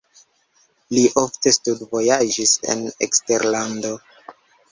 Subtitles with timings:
[0.95, 3.95] Li ofte studvojaĝis en eksterlando.